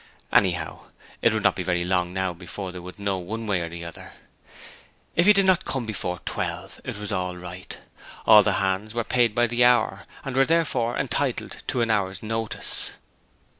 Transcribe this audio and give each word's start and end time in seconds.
Anyhow, 0.33 0.85
it 1.21 1.31
would 1.31 1.43
not 1.43 1.55
be 1.55 1.61
very 1.61 1.83
long 1.83 2.11
now 2.11 2.33
before 2.33 2.71
they 2.71 2.79
would 2.79 2.97
know 2.97 3.19
one 3.19 3.45
way 3.45 3.61
or 3.61 3.69
the 3.69 3.85
other. 3.85 4.13
If 5.15 5.27
he 5.27 5.31
did 5.33 5.45
not 5.45 5.63
come 5.63 5.85
before 5.85 6.21
twelve, 6.25 6.81
it 6.83 6.97
was 6.97 7.11
all 7.11 7.37
right: 7.37 7.77
all 8.25 8.41
the 8.41 8.53
hands 8.53 8.95
were 8.95 9.03
paid 9.03 9.35
by 9.35 9.45
the 9.45 9.63
hour 9.63 10.07
and 10.25 10.35
were 10.35 10.43
therefore 10.43 10.97
entitled 10.97 11.57
to 11.67 11.81
an 11.81 11.91
hour's 11.91 12.23
notice. 12.23 12.93